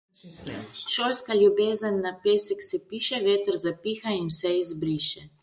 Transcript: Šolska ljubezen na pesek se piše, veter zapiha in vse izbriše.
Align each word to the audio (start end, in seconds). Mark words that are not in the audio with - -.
Šolska 0.93 1.37
ljubezen 1.39 1.99
na 2.05 2.13
pesek 2.23 2.65
se 2.69 2.81
piše, 2.89 3.21
veter 3.29 3.61
zapiha 3.67 4.17
in 4.23 4.35
vse 4.35 4.57
izbriše. 4.65 5.29